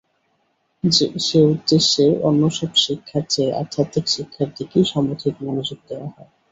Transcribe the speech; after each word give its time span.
সে 1.25 1.39
উদ্দেশ্যে 1.47 2.05
অন্য 2.23 2.41
সব 2.57 2.71
শিক্ষার 2.83 3.23
চেয়ে 3.29 3.55
আধ্যাত্মিক 3.61 4.05
শিক্ষার 4.07 4.49
দিকেই 4.57 4.85
সমধিক 4.85 5.35
মনোযোগ 5.41 5.79
দেওয়া 5.89 6.07
হয়। 6.07 6.29